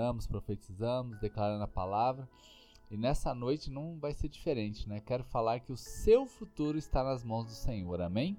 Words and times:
oramos, 0.00 0.26
profetizamos, 0.26 1.18
declarando 1.18 1.62
a 1.62 1.68
palavra. 1.68 2.28
E 2.90 2.96
nessa 2.96 3.34
noite 3.34 3.70
não 3.70 3.98
vai 3.98 4.12
ser 4.12 4.28
diferente, 4.28 4.88
né? 4.88 5.00
Quero 5.00 5.22
falar 5.22 5.60
que 5.60 5.72
o 5.72 5.76
seu 5.76 6.26
futuro 6.26 6.78
está 6.78 7.04
nas 7.04 7.22
mãos 7.22 7.44
do 7.44 7.52
Senhor, 7.52 8.00
amém? 8.00 8.36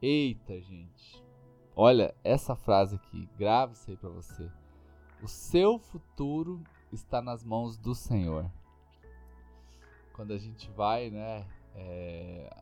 Eita, 0.00 0.58
gente. 0.60 1.22
Olha 1.76 2.14
essa 2.22 2.54
frase 2.54 2.96
aqui, 2.96 3.28
grave 3.36 3.74
isso 3.74 3.90
aí 3.90 3.96
para 3.96 4.08
você. 4.08 4.50
O 5.20 5.28
seu 5.28 5.78
futuro 5.78 6.62
está 6.92 7.20
nas 7.20 7.44
mãos 7.44 7.76
do 7.76 7.94
Senhor. 7.94 8.50
Quando 10.14 10.32
a 10.32 10.38
gente 10.38 10.70
vai, 10.70 11.10
né, 11.10 11.46
é, 11.74 12.56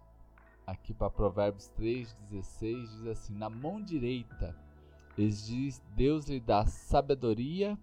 aqui 0.67 0.95
para 0.95 1.11
Provérbios 1.11 1.71
3,16, 1.79 2.87
diz 2.97 3.07
assim: 3.07 3.35
Na 3.35 3.51
mão 3.51 3.81
direita, 3.83 4.57
Deus 5.17 6.27
lhe 6.29 6.41
dá 6.41 6.65
sabedoria 6.67 7.79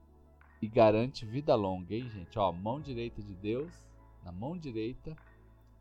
e 0.61 0.67
garante 0.67 1.25
vida 1.25 1.55
longa, 1.55 1.95
hein, 1.95 2.09
gente? 2.09 2.37
Ó, 2.37 2.51
mão 2.51 2.81
direita 2.81 3.21
de 3.21 3.33
Deus, 3.35 3.71
na 4.23 4.31
mão 4.31 4.57
direita, 4.57 5.15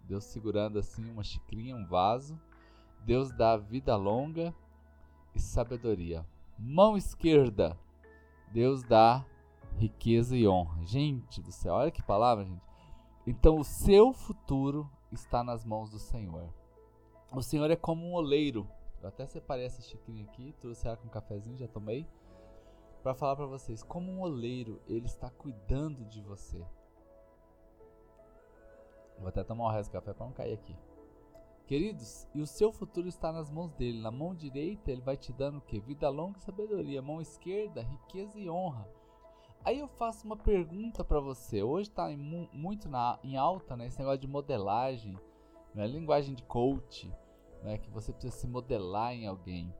Deus 0.04 0.24
segurando 0.24 0.78
assim 0.78 1.10
uma 1.10 1.22
xicrinha, 1.22 1.76
um 1.76 1.86
vaso. 1.86 2.38
Deus 3.04 3.30
dá 3.30 3.56
vida 3.56 3.96
longa 3.96 4.54
e 5.34 5.40
sabedoria. 5.40 6.24
Mão 6.58 6.96
esquerda, 6.96 7.78
Deus 8.50 8.82
dá 8.82 9.24
riqueza 9.78 10.36
e 10.36 10.46
honra. 10.46 10.84
Gente 10.84 11.40
do 11.40 11.52
céu, 11.52 11.74
olha 11.74 11.90
que 11.90 12.02
palavra, 12.02 12.44
gente. 12.44 12.62
Então 13.26 13.58
o 13.58 13.64
seu 13.64 14.12
futuro 14.12 14.88
está 15.12 15.44
nas 15.44 15.64
mãos 15.64 15.90
do 15.90 15.98
Senhor. 15.98 16.48
O 17.32 17.42
Senhor 17.42 17.70
é 17.70 17.76
como 17.76 18.06
um 18.06 18.14
oleiro. 18.14 18.66
Eu 19.02 19.08
até 19.08 19.26
separei 19.26 19.66
essa 19.66 19.82
xicrinha 19.82 20.24
aqui, 20.24 20.54
trouxe 20.60 20.86
ela 20.86 20.96
com 20.96 21.06
um 21.06 21.10
cafezinho, 21.10 21.56
já 21.56 21.68
tomei 21.68 22.06
para 23.02 23.14
falar 23.14 23.36
para 23.36 23.46
vocês 23.46 23.82
como 23.82 24.10
um 24.10 24.20
oleiro 24.20 24.82
ele 24.86 25.06
está 25.06 25.30
cuidando 25.30 26.04
de 26.06 26.20
você. 26.20 26.64
Vou 29.18 29.28
até 29.28 29.42
tomar 29.42 29.66
o 29.66 29.70
resto 29.70 29.90
do 29.90 29.92
café 29.92 30.12
para 30.12 30.26
não 30.26 30.32
cair 30.32 30.54
aqui. 30.54 30.76
Queridos, 31.66 32.26
e 32.34 32.40
o 32.40 32.46
seu 32.46 32.72
futuro 32.72 33.08
está 33.08 33.30
nas 33.30 33.50
mãos 33.50 33.72
dele. 33.72 34.00
Na 34.00 34.10
mão 34.10 34.34
direita 34.34 34.90
ele 34.90 35.02
vai 35.02 35.16
te 35.16 35.32
dando 35.32 35.58
o 35.58 35.60
que? 35.60 35.78
Vida 35.80 36.08
longa 36.08 36.38
e 36.38 36.42
sabedoria. 36.42 37.02
Mão 37.02 37.20
esquerda, 37.20 37.82
riqueza 37.82 38.38
e 38.38 38.48
honra. 38.48 38.88
Aí 39.64 39.78
eu 39.78 39.88
faço 39.88 40.24
uma 40.24 40.36
pergunta 40.36 41.04
para 41.04 41.20
você. 41.20 41.62
Hoje 41.62 41.90
está 41.90 42.08
muito 42.08 42.88
na, 42.88 43.18
em 43.22 43.36
alta 43.36 43.76
né, 43.76 43.86
esse 43.86 43.98
negócio 43.98 44.20
de 44.20 44.28
modelagem, 44.28 45.18
né, 45.74 45.86
linguagem 45.86 46.34
de 46.34 46.42
coach, 46.44 47.12
né, 47.62 47.78
que 47.78 47.90
você 47.90 48.12
precisa 48.12 48.36
se 48.36 48.46
modelar 48.46 49.12
em 49.12 49.26
alguém. 49.26 49.74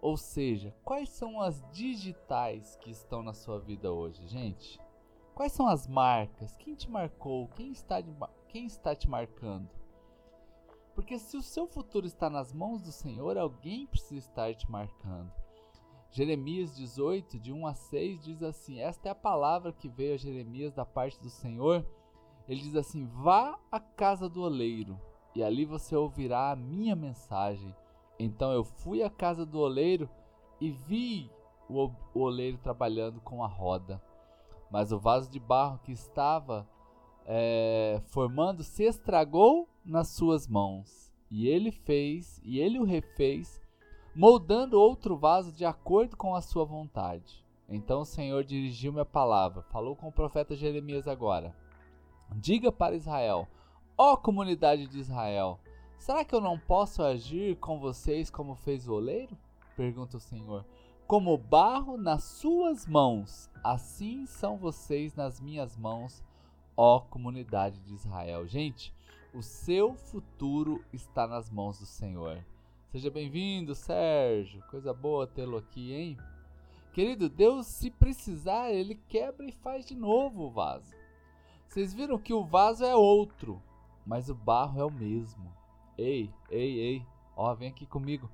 Ou 0.00 0.16
seja, 0.16 0.74
quais 0.84 1.08
são 1.08 1.40
as 1.40 1.64
digitais 1.70 2.76
que 2.76 2.90
estão 2.90 3.22
na 3.22 3.32
sua 3.32 3.58
vida 3.58 3.90
hoje, 3.90 4.26
gente? 4.26 4.80
Quais 5.34 5.52
são 5.52 5.66
as 5.66 5.88
marcas? 5.88 6.56
Quem 6.56 6.74
te 6.74 6.90
marcou? 6.90 7.48
Quem 7.48 7.72
está, 7.72 8.00
de, 8.00 8.14
quem 8.48 8.66
está 8.66 8.94
te 8.94 9.08
marcando? 9.08 9.68
Porque 10.94 11.18
se 11.18 11.36
o 11.36 11.42
seu 11.42 11.66
futuro 11.66 12.06
está 12.06 12.30
nas 12.30 12.52
mãos 12.52 12.82
do 12.82 12.92
Senhor, 12.92 13.36
alguém 13.36 13.86
precisa 13.86 14.28
estar 14.28 14.54
te 14.54 14.70
marcando. 14.70 15.32
Jeremias 16.10 16.76
18, 16.76 17.40
de 17.40 17.52
1 17.52 17.66
a 17.66 17.74
6, 17.74 18.20
diz 18.20 18.42
assim: 18.42 18.78
Esta 18.78 19.08
é 19.08 19.10
a 19.10 19.16
palavra 19.16 19.72
que 19.72 19.88
veio 19.88 20.14
a 20.14 20.16
Jeremias 20.16 20.72
da 20.72 20.84
parte 20.84 21.20
do 21.20 21.28
Senhor. 21.28 21.84
Ele 22.46 22.60
diz 22.60 22.76
assim: 22.76 23.04
Vá 23.06 23.58
à 23.72 23.80
casa 23.80 24.28
do 24.28 24.42
oleiro, 24.42 25.00
e 25.34 25.42
ali 25.42 25.64
você 25.64 25.96
ouvirá 25.96 26.50
a 26.50 26.56
minha 26.56 26.94
mensagem 26.94 27.74
então 28.18 28.52
eu 28.52 28.64
fui 28.64 29.02
à 29.02 29.10
casa 29.10 29.44
do 29.44 29.58
oleiro 29.58 30.08
e 30.60 30.70
vi 30.70 31.30
o, 31.68 31.90
oleiro 32.14 32.58
trabalhando 32.58 33.20
com 33.20 33.42
a 33.42 33.48
roda. 33.48 34.00
Mas 34.70 34.92
o 34.92 34.98
vaso 34.98 35.30
de 35.30 35.40
barro 35.40 35.78
que 35.82 35.92
estava 35.92 36.68
é, 37.26 38.00
formando 38.06 38.62
se 38.62 38.84
estragou 38.84 39.68
nas 39.84 40.08
suas 40.08 40.46
mãos. 40.46 41.12
E 41.30 41.48
ele 41.48 41.72
fez, 41.72 42.40
e 42.44 42.60
ele 42.60 42.78
o 42.78 42.84
refez, 42.84 43.60
moldando 44.14 44.80
outro 44.80 45.16
vaso 45.16 45.52
de 45.52 45.64
acordo 45.64 46.16
com 46.16 46.34
a 46.34 46.40
sua 46.40 46.64
vontade. 46.64 47.44
Então 47.68 48.02
o 48.02 48.06
Senhor 48.06 48.44
dirigiu-me 48.44 49.00
a 49.00 49.04
palavra, 49.04 49.62
falou 49.62 49.96
com 49.96 50.08
o 50.08 50.12
profeta 50.12 50.54
Jeremias 50.54 51.08
agora. 51.08 51.56
Diga 52.36 52.70
para 52.70 52.94
Israel, 52.94 53.48
ó 53.96 54.16
comunidade 54.16 54.86
de 54.86 54.98
Israel, 54.98 55.58
Será 56.04 56.22
que 56.22 56.34
eu 56.34 56.40
não 56.42 56.58
posso 56.58 57.02
agir 57.02 57.56
com 57.56 57.80
vocês 57.80 58.28
como 58.28 58.54
fez 58.54 58.86
o 58.86 58.92
oleiro? 58.92 59.34
Pergunta 59.74 60.18
o 60.18 60.20
Senhor. 60.20 60.62
Como 61.06 61.38
barro 61.38 61.96
nas 61.96 62.24
suas 62.24 62.86
mãos, 62.86 63.48
assim 63.64 64.26
são 64.26 64.58
vocês 64.58 65.14
nas 65.14 65.40
minhas 65.40 65.78
mãos, 65.78 66.22
ó 66.76 67.00
comunidade 67.00 67.80
de 67.80 67.94
Israel. 67.94 68.46
Gente, 68.46 68.92
o 69.32 69.40
seu 69.40 69.94
futuro 69.94 70.84
está 70.92 71.26
nas 71.26 71.48
mãos 71.48 71.78
do 71.78 71.86
Senhor. 71.86 72.44
Seja 72.92 73.10
bem-vindo, 73.10 73.74
Sérgio. 73.74 74.62
Coisa 74.70 74.92
boa 74.92 75.26
tê-lo 75.26 75.56
aqui, 75.56 75.94
hein? 75.94 76.18
Querido, 76.92 77.30
Deus, 77.30 77.66
se 77.66 77.90
precisar, 77.90 78.70
ele 78.70 78.96
quebra 79.08 79.46
e 79.46 79.52
faz 79.52 79.86
de 79.86 79.94
novo 79.94 80.42
o 80.42 80.50
vaso. 80.50 80.94
Vocês 81.66 81.94
viram 81.94 82.18
que 82.18 82.34
o 82.34 82.44
vaso 82.44 82.84
é 82.84 82.94
outro, 82.94 83.62
mas 84.04 84.28
o 84.28 84.34
barro 84.34 84.80
é 84.80 84.84
o 84.84 84.90
mesmo. 84.90 85.52
Ei, 85.96 86.32
ei, 86.50 86.78
ei, 86.78 87.06
ó, 87.36 87.54
vem 87.54 87.68
aqui 87.68 87.86
comigo. 87.86 88.30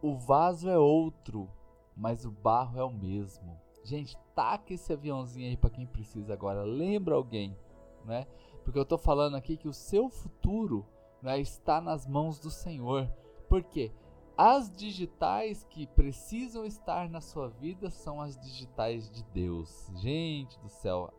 O 0.00 0.16
vaso 0.16 0.68
é 0.68 0.78
outro, 0.78 1.48
mas 1.96 2.24
o 2.24 2.30
barro 2.30 2.78
é 2.78 2.84
o 2.84 2.92
mesmo. 2.92 3.58
Gente, 3.84 4.16
taca 4.34 4.72
esse 4.72 4.92
aviãozinho 4.92 5.48
aí 5.48 5.56
para 5.56 5.70
quem 5.70 5.86
precisa 5.86 6.32
agora. 6.32 6.62
Lembra 6.62 7.14
alguém, 7.14 7.56
né? 8.04 8.26
Porque 8.64 8.78
eu 8.78 8.84
tô 8.84 8.96
falando 8.96 9.36
aqui 9.36 9.56
que 9.56 9.68
o 9.68 9.72
seu 9.72 10.08
futuro 10.08 10.86
né, 11.20 11.40
está 11.40 11.80
nas 11.80 12.06
mãos 12.06 12.38
do 12.38 12.50
Senhor. 12.50 13.08
Por 13.48 13.62
quê? 13.64 13.92
As 14.36 14.70
digitais 14.70 15.64
que 15.64 15.86
precisam 15.86 16.64
estar 16.64 17.08
na 17.08 17.20
sua 17.20 17.48
vida 17.48 17.90
são 17.90 18.20
as 18.20 18.36
digitais 18.38 19.10
de 19.10 19.22
Deus. 19.24 19.90
Gente 19.96 20.58
do 20.60 20.68
céu. 20.68 21.12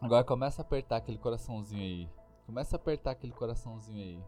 Agora 0.00 0.24
começa 0.24 0.62
a 0.62 0.64
apertar 0.64 0.96
aquele 0.96 1.18
coraçãozinho 1.18 1.82
aí. 1.82 2.19
Começa 2.50 2.74
a 2.74 2.78
apertar 2.78 3.12
aquele 3.12 3.32
coraçãozinho 3.32 4.02
aí. 4.02 4.24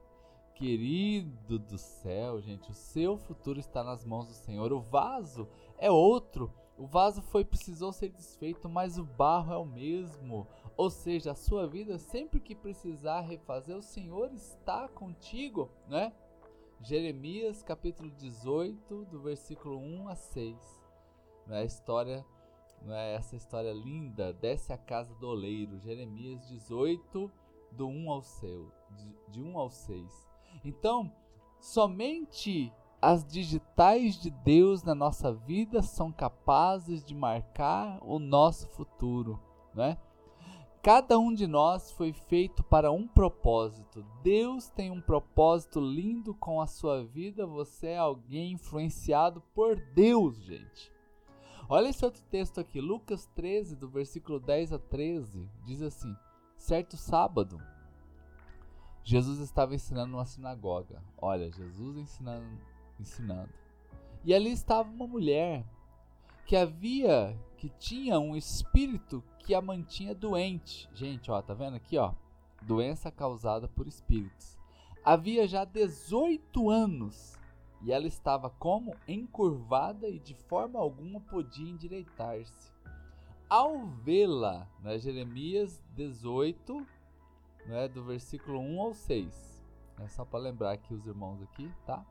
Querido 0.55 1.59
do 1.59 1.77
céu, 1.77 2.41
gente, 2.41 2.71
o 2.71 2.73
seu 2.73 3.19
futuro 3.19 3.59
está 3.59 3.83
nas 3.83 4.05
mãos 4.05 4.29
do 4.29 4.33
Senhor. 4.33 4.73
O 4.73 4.79
vaso 4.79 5.49
é 5.77 5.91
outro. 5.91 6.55
O 6.79 6.87
vaso 6.87 7.21
foi 7.21 7.45
precisou 7.45 7.93
ser 7.93 8.11
desfeito, 8.11 8.69
mas 8.69 8.97
o 8.97 9.03
barro 9.03 9.53
é 9.53 9.57
o 9.57 9.65
mesmo. 9.65 10.47
Ou 10.77 10.89
seja, 10.89 11.33
a 11.33 11.35
sua 11.35 11.67
vida 11.67 11.99
sempre 11.99 12.39
que 12.39 12.55
precisar 12.55 13.23
refazer, 13.23 13.77
o 13.77 13.83
Senhor 13.83 14.33
está 14.33 14.89
contigo, 14.89 15.69
né? 15.89 16.13
Jeremias 16.81 17.61
capítulo 17.61 18.09
18, 18.09 19.05
do 19.07 19.21
versículo 19.21 19.79
1 19.79 20.09
a 20.09 20.15
6. 20.15 20.81
Não 21.49 21.57
é 21.57 21.63
a 21.63 21.65
história, 21.65 22.25
não 22.83 22.95
é 22.95 23.15
essa 23.15 23.35
história 23.35 23.73
linda, 23.73 24.33
desce 24.33 24.73
a 24.73 24.79
casa 24.79 25.13
do 25.17 25.27
oleiro. 25.27 25.81
Jeremias 25.81 26.47
18 26.47 27.42
do 27.77 27.87
1 27.87 28.11
ao 28.11 28.23
seu, 28.23 28.71
de, 28.97 29.17
de 29.29 29.43
1 29.43 29.59
ao 29.59 29.71
6. 29.71 30.29
Então, 30.65 31.13
somente 31.61 32.73
as 33.01 33.25
digitais 33.25 34.21
de 34.21 34.31
Deus 34.31 34.83
na 34.85 34.95
nossa 34.95 35.33
vida 35.33 35.83
são 35.83 36.13
capazes 36.13 37.05
de 37.05 37.15
marcar 37.15 37.99
o 38.03 38.19
nosso 38.19 38.69
futuro, 38.69 39.41
né? 39.75 39.99
Cada 40.83 41.17
um 41.17 41.33
de 41.33 41.47
nós 41.47 41.93
foi 41.93 42.13
feito 42.13 42.65
para 42.65 42.91
um 42.91 43.07
propósito. 43.07 44.05
Deus 44.21 44.69
tem 44.69 44.91
um 44.91 45.01
propósito 45.01 45.81
lindo 45.81 46.35
com 46.35 46.61
a 46.61 46.67
sua 46.67 47.05
vida. 47.05 47.47
Você 47.47 47.89
é 47.89 47.99
alguém 47.99 48.55
influenciado 48.55 49.41
por 49.55 49.77
Deus, 49.95 50.37
gente. 50.43 50.91
Olha 51.69 51.89
esse 51.89 52.05
outro 52.05 52.21
texto 52.25 52.59
aqui, 52.59 52.81
Lucas 52.81 53.27
13, 53.35 53.77
do 53.77 53.89
versículo 53.89 54.41
10 54.41 54.73
a 54.73 54.79
13, 54.79 55.49
diz 55.65 55.83
assim: 55.83 56.13
Certo 56.63 56.97
sábado, 56.97 57.61
Jesus 59.03 59.41
estava 59.41 59.75
ensinando 59.75 60.13
numa 60.13 60.25
sinagoga. 60.25 61.03
Olha, 61.19 61.51
Jesus 61.51 61.97
ensinando, 61.97 62.57
ensinando. 63.01 63.53
E 64.25 64.33
ali 64.33 64.53
estava 64.53 64.89
uma 64.89 65.09
mulher 65.09 65.67
que 66.47 66.55
havia, 66.55 67.37
que 67.57 67.69
tinha 67.69 68.21
um 68.21 68.37
espírito 68.37 69.25
que 69.41 69.57
a 69.57 69.61
mantinha 69.61 70.15
doente. 70.15 70.89
Gente, 70.95 71.33
ó, 71.33 71.43
tá 71.43 71.53
vendo 71.53 71.75
aqui, 71.75 71.99
ó? 71.99 72.15
Doença 72.63 73.11
causada 73.11 73.67
por 73.67 73.89
espíritos. 73.89 74.57
Havia 75.05 75.49
já 75.49 75.65
18 75.65 76.71
anos 76.71 77.37
e 77.83 77.91
ela 77.91 78.07
estava 78.07 78.49
como 78.49 78.95
encurvada 79.09 80.09
e 80.09 80.21
de 80.21 80.37
forma 80.37 80.79
alguma 80.79 81.21
podia 81.23 81.69
endireitar-se. 81.69 82.72
Ao 83.53 83.85
vê-la, 83.87 84.67
né, 84.81 84.99
Jeremias 84.99 85.85
18, 85.91 86.87
né, 87.67 87.87
do 87.87 88.03
versículo 88.03 88.59
1 88.59 88.81
ao 88.81 88.95
6. 88.95 89.63
É 90.01 90.09
só 90.09 90.25
para 90.25 90.39
lembrar 90.39 90.73
aqui 90.73 90.95
os 90.95 91.07
irmãos 91.07 91.43
aqui, 91.43 91.71
tá? 91.85 92.03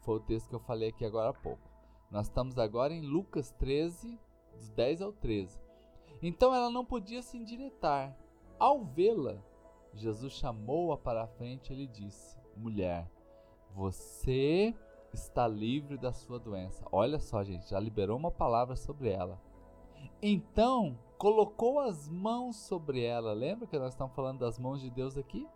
Foi 0.00 0.16
o 0.16 0.20
texto 0.20 0.48
que 0.48 0.54
eu 0.54 0.60
falei 0.60 0.88
aqui 0.88 1.04
agora 1.04 1.28
há 1.28 1.34
pouco. 1.34 1.68
Nós 2.10 2.28
estamos 2.28 2.58
agora 2.58 2.94
em 2.94 3.02
Lucas 3.02 3.50
13, 3.58 4.18
dos 4.54 4.70
10 4.70 5.02
ao 5.02 5.12
13. 5.12 5.60
Então 6.22 6.54
ela 6.54 6.70
não 6.70 6.82
podia 6.82 7.20
se 7.20 7.36
endireitar. 7.36 8.16
Ao 8.58 8.82
vê-la, 8.86 9.36
Jesus 9.92 10.32
chamou-a 10.32 10.96
para 10.96 11.24
a 11.24 11.28
frente 11.28 11.74
e 11.74 11.76
lhe 11.76 11.86
disse: 11.86 12.38
Mulher, 12.56 13.06
você 13.74 14.74
está 15.12 15.46
livre 15.46 15.98
da 15.98 16.10
sua 16.10 16.38
doença. 16.38 16.82
Olha 16.90 17.18
só, 17.18 17.44
gente, 17.44 17.68
já 17.68 17.78
liberou 17.78 18.16
uma 18.16 18.30
palavra 18.30 18.76
sobre 18.76 19.10
ela. 19.10 19.44
Então 20.20 20.98
colocou 21.18 21.80
as 21.80 22.08
mãos 22.08 22.56
sobre 22.56 23.02
ela. 23.02 23.32
Lembra 23.32 23.66
que 23.66 23.78
nós 23.78 23.92
estamos 23.92 24.14
falando 24.14 24.40
das 24.40 24.58
mãos 24.58 24.80
de 24.80 24.90
Deus 24.90 25.16
aqui? 25.16 25.46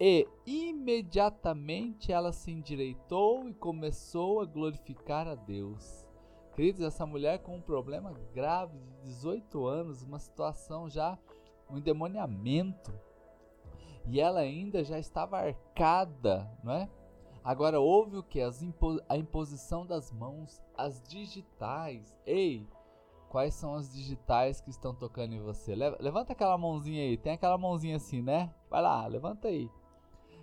E 0.00 0.28
imediatamente 0.46 2.12
ela 2.12 2.32
se 2.32 2.52
endireitou 2.52 3.48
e 3.48 3.54
começou 3.54 4.40
a 4.40 4.44
glorificar 4.44 5.26
a 5.26 5.34
Deus. 5.34 6.06
Queridos, 6.54 6.82
essa 6.82 7.04
mulher 7.04 7.40
com 7.40 7.56
um 7.56 7.60
problema 7.60 8.12
grave 8.32 8.78
de 8.78 8.90
18 9.02 9.66
anos, 9.66 10.02
uma 10.02 10.18
situação 10.18 10.88
já, 10.88 11.18
um 11.70 11.78
endemoniamento, 11.78 12.92
e 14.06 14.20
ela 14.20 14.40
ainda 14.40 14.82
já 14.82 14.98
estava 14.98 15.38
arcada, 15.38 16.50
não 16.62 16.72
é? 16.72 16.88
Agora 17.44 17.80
houve 17.80 18.16
o 18.16 18.22
que? 18.22 18.40
Impo 18.62 19.00
a 19.08 19.16
imposição 19.16 19.86
das 19.86 20.12
mãos, 20.12 20.62
as 20.76 21.02
digitais. 21.02 22.16
Ei, 22.26 22.66
quais 23.28 23.54
são 23.54 23.74
as 23.74 23.92
digitais 23.92 24.60
que 24.60 24.70
estão 24.70 24.94
tocando 24.94 25.34
em 25.34 25.40
você? 25.40 25.74
Levanta 25.74 26.32
aquela 26.32 26.56
mãozinha 26.58 27.02
aí, 27.02 27.16
tem 27.16 27.32
aquela 27.32 27.58
mãozinha 27.58 27.96
assim, 27.96 28.22
né? 28.22 28.52
Vai 28.68 28.82
lá, 28.82 29.06
levanta 29.06 29.48
aí. 29.48 29.70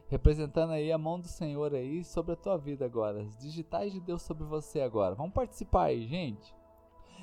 Representando 0.08 0.72
aí 0.72 0.92
a 0.92 0.98
mão 0.98 1.20
do 1.20 1.28
Senhor 1.28 1.74
aí 1.74 2.04
sobre 2.04 2.34
a 2.34 2.36
tua 2.36 2.58
vida 2.58 2.86
agora. 2.86 3.22
As 3.22 3.38
digitais 3.38 3.92
de 3.92 4.00
Deus 4.00 4.22
sobre 4.22 4.44
você 4.44 4.82
agora. 4.82 5.16
Vamos 5.16 5.34
participar 5.34 5.86
aí, 5.86 6.06
gente. 6.06 6.54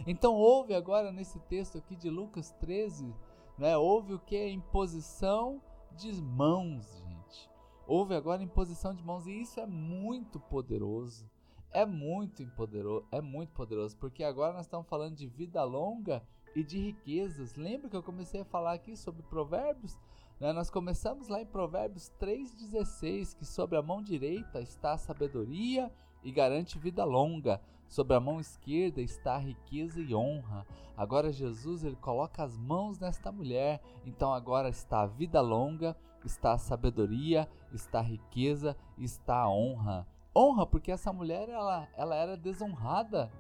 Então 0.06 0.34
houve 0.34 0.74
agora 0.74 1.12
nesse 1.12 1.38
texto 1.40 1.78
aqui 1.78 1.94
de 1.94 2.10
Lucas 2.10 2.50
13, 2.60 3.14
né? 3.56 3.76
Houve 3.76 4.14
o 4.14 4.18
que? 4.18 4.48
Imposição 4.48 5.62
de 5.92 6.12
mãos, 6.20 7.00
gente. 7.06 7.50
Houve 7.86 8.14
agora 8.14 8.42
imposição 8.42 8.94
de 8.94 9.04
mãos 9.04 9.26
e 9.26 9.40
isso 9.40 9.60
é 9.60 9.66
muito 9.66 10.40
poderoso. 10.40 11.30
É 11.72 11.86
muito 11.86 12.46
poderoso, 12.48 13.06
é 13.10 13.22
muito 13.22 13.54
poderoso, 13.54 13.96
porque 13.96 14.22
agora 14.22 14.52
nós 14.52 14.66
estamos 14.66 14.86
falando 14.86 15.16
de 15.16 15.26
vida 15.26 15.64
longa 15.64 16.22
e 16.54 16.62
de 16.62 16.78
riquezas. 16.78 17.54
Lembra 17.54 17.88
que 17.88 17.96
eu 17.96 18.02
comecei 18.02 18.42
a 18.42 18.44
falar 18.44 18.74
aqui 18.74 18.94
sobre 18.94 19.22
provérbios? 19.22 19.98
Né? 20.38 20.52
Nós 20.52 20.68
começamos 20.68 21.28
lá 21.28 21.40
em 21.40 21.46
Provérbios 21.46 22.12
3,16, 22.20 23.34
que 23.36 23.46
sobre 23.46 23.78
a 23.78 23.82
mão 23.82 24.02
direita 24.02 24.60
está 24.60 24.92
a 24.92 24.98
sabedoria 24.98 25.90
e 26.22 26.30
garante 26.30 26.78
vida 26.78 27.04
longa. 27.04 27.58
Sobre 27.88 28.16
a 28.16 28.20
mão 28.20 28.38
esquerda 28.38 29.00
está 29.00 29.36
a 29.36 29.38
riqueza 29.38 30.00
e 30.00 30.14
honra. 30.14 30.66
Agora 30.96 31.32
Jesus 31.32 31.84
ele 31.84 31.96
coloca 31.96 32.42
as 32.42 32.58
mãos 32.58 32.98
nesta 32.98 33.32
mulher. 33.32 33.80
Então 34.04 34.32
agora 34.34 34.68
está 34.68 35.02
a 35.02 35.06
vida 35.06 35.40
longa, 35.40 35.96
está 36.24 36.52
a 36.52 36.58
sabedoria, 36.58 37.48
está 37.72 38.00
a 38.00 38.02
riqueza, 38.02 38.76
está 38.98 39.36
a 39.36 39.50
honra. 39.50 40.06
Honra 40.34 40.66
porque 40.66 40.90
essa 40.90 41.12
mulher 41.12 41.48
ela, 41.48 41.88
ela 41.94 42.14
era 42.14 42.36
desonrada 42.36 43.30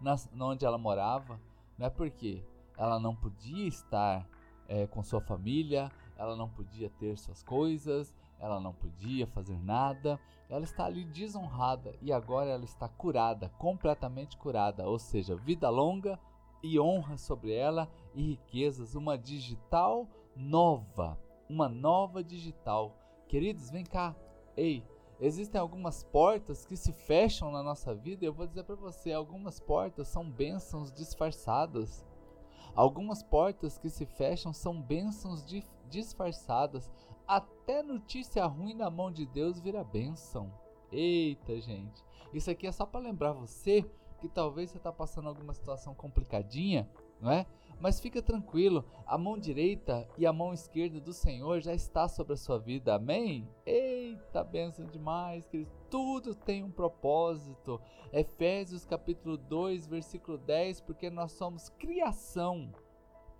na, 0.00 0.14
onde 0.40 0.64
ela 0.64 0.78
morava, 0.78 1.40
não 1.78 1.86
é 1.86 1.90
porque 1.90 2.44
ela 2.76 2.98
não 2.98 3.14
podia 3.14 3.66
estar 3.66 4.26
é, 4.68 4.86
com 4.86 5.02
sua 5.02 5.20
família, 5.20 5.90
ela 6.16 6.36
não 6.36 6.48
podia 6.48 6.90
ter 6.90 7.16
suas 7.18 7.42
coisas, 7.42 8.14
ela 8.38 8.60
não 8.60 8.72
podia 8.72 9.26
fazer 9.26 9.58
nada, 9.62 10.18
ela 10.48 10.64
está 10.64 10.84
ali 10.84 11.04
desonrada 11.04 11.94
e 12.00 12.12
agora 12.12 12.50
ela 12.50 12.64
está 12.64 12.88
curada, 12.88 13.48
completamente 13.58 14.36
curada, 14.36 14.86
ou 14.86 14.98
seja, 14.98 15.36
vida 15.36 15.68
longa 15.68 16.18
e 16.62 16.78
honra 16.78 17.16
sobre 17.16 17.52
ela 17.52 17.88
e 18.14 18.30
riquezas, 18.30 18.94
uma 18.94 19.16
digital 19.16 20.08
nova, 20.36 21.18
uma 21.48 21.68
nova 21.68 22.22
digital. 22.22 22.96
Queridos, 23.28 23.70
vem 23.70 23.84
cá, 23.84 24.14
ei, 24.56 24.84
existem 25.20 25.60
algumas 25.60 26.02
portas 26.02 26.64
que 26.64 26.76
se 26.76 26.92
fecham 26.92 27.52
na 27.52 27.62
nossa 27.62 27.94
vida. 27.94 28.24
Eu 28.24 28.32
vou 28.32 28.46
dizer 28.46 28.64
para 28.64 28.74
você, 28.74 29.12
algumas 29.12 29.60
portas 29.60 30.08
são 30.08 30.28
bênçãos 30.28 30.90
disfarçadas. 30.90 32.04
Algumas 32.74 33.22
portas 33.22 33.76
que 33.76 33.90
se 33.90 34.06
fecham 34.06 34.52
são 34.52 34.80
bênçãos 34.80 35.44
disfarçadas. 35.88 36.90
Até 37.26 37.82
notícia 37.82 38.44
ruim 38.46 38.74
na 38.74 38.90
mão 38.90 39.12
de 39.12 39.26
Deus 39.26 39.60
vira 39.60 39.84
bênção. 39.84 40.52
Eita, 40.90 41.60
gente. 41.60 42.02
Isso 42.32 42.50
aqui 42.50 42.66
é 42.66 42.72
só 42.72 42.86
para 42.86 43.00
lembrar 43.00 43.32
você 43.32 43.84
que 44.20 44.28
talvez 44.28 44.70
você 44.70 44.76
está 44.76 44.92
passando 44.92 45.28
alguma 45.28 45.54
situação 45.54 45.94
complicadinha, 45.94 46.88
não 47.20 47.30
é? 47.30 47.46
Mas 47.80 47.98
fica 47.98 48.20
tranquilo, 48.20 48.84
a 49.06 49.16
mão 49.16 49.38
direita 49.38 50.06
e 50.18 50.26
a 50.26 50.32
mão 50.32 50.52
esquerda 50.52 51.00
do 51.00 51.12
Senhor 51.12 51.60
já 51.60 51.74
está 51.74 52.06
sobre 52.06 52.34
a 52.34 52.36
sua 52.36 52.58
vida, 52.58 52.94
amém? 52.94 53.48
Eita, 54.30 54.44
bênção 54.44 54.86
demais, 54.86 55.44
querido. 55.48 55.72
Tudo 55.90 56.36
tem 56.36 56.62
um 56.62 56.70
propósito. 56.70 57.80
Efésios 58.12 58.84
capítulo 58.84 59.36
2, 59.36 59.88
versículo 59.88 60.38
10, 60.38 60.82
porque 60.82 61.10
nós 61.10 61.32
somos 61.32 61.68
criação. 61.70 62.72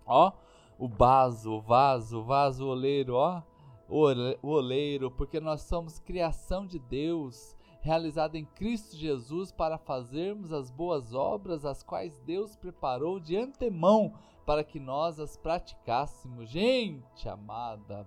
Ó, 0.05 0.33
o 0.77 0.89
vaso, 0.89 1.53
o 1.53 1.61
vaso, 1.61 2.19
o 2.19 2.23
vaso, 2.25 2.65
o 2.65 2.67
oleiro, 2.67 3.15
ó, 3.15 3.41
o 3.87 4.49
oleiro, 4.49 5.09
porque 5.09 5.39
nós 5.39 5.61
somos 5.61 5.97
criação 5.97 6.67
de 6.67 6.77
Deus 6.77 7.55
realizada 7.79 8.37
em 8.37 8.43
Cristo 8.43 8.97
Jesus 8.97 9.49
para 9.49 9.77
fazermos 9.77 10.51
as 10.51 10.69
boas 10.69 11.13
obras, 11.13 11.63
as 11.63 11.81
quais 11.81 12.19
Deus 12.19 12.57
preparou 12.57 13.17
de 13.17 13.37
antemão 13.37 14.13
para 14.45 14.61
que 14.61 14.77
nós 14.77 15.21
as 15.21 15.37
praticássemos. 15.37 16.49
Gente 16.49 17.29
amada, 17.29 18.05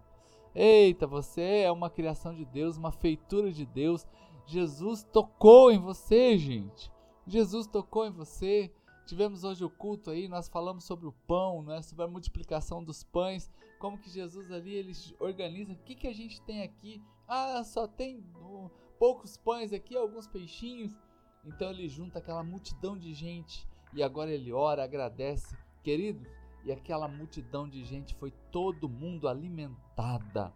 eita, 0.54 1.06
você 1.06 1.62
é 1.62 1.72
uma 1.72 1.90
criação 1.90 2.34
de 2.34 2.44
Deus, 2.44 2.76
uma 2.76 2.92
feitura 2.92 3.52
de 3.52 3.66
Deus. 3.66 4.06
Jesus 4.46 5.02
tocou 5.02 5.72
em 5.72 5.78
você, 5.78 6.36
gente. 6.38 6.90
Jesus 7.26 7.66
tocou 7.66 8.06
em 8.06 8.10
você. 8.10 8.70
Tivemos 9.06 9.44
hoje 9.44 9.62
o 9.62 9.68
culto 9.68 10.10
aí, 10.10 10.28
nós 10.28 10.48
falamos 10.48 10.84
sobre 10.84 11.06
o 11.06 11.12
pão, 11.26 11.62
né, 11.62 11.82
sobre 11.82 12.06
a 12.06 12.08
multiplicação 12.08 12.82
dos 12.82 13.04
pães, 13.04 13.50
como 13.78 13.98
que 13.98 14.08
Jesus 14.08 14.50
ali 14.50 14.74
ele 14.74 14.92
organiza. 15.20 15.74
O 15.74 15.76
que, 15.76 15.94
que 15.94 16.06
a 16.06 16.12
gente 16.14 16.40
tem 16.40 16.62
aqui? 16.62 17.02
Ah, 17.28 17.62
só 17.64 17.86
tem 17.86 18.24
poucos 18.98 19.36
pães 19.36 19.74
aqui, 19.74 19.94
alguns 19.94 20.26
peixinhos. 20.26 20.96
Então 21.44 21.70
ele 21.70 21.86
junta 21.86 22.18
aquela 22.18 22.42
multidão 22.42 22.96
de 22.96 23.12
gente 23.12 23.68
e 23.92 24.02
agora 24.02 24.30
ele 24.30 24.52
ora, 24.52 24.82
agradece, 24.82 25.54
querido. 25.82 26.26
E 26.64 26.72
aquela 26.72 27.06
multidão 27.06 27.68
de 27.68 27.84
gente 27.84 28.14
foi 28.14 28.32
todo 28.50 28.88
mundo 28.88 29.28
alimentada. 29.28 30.52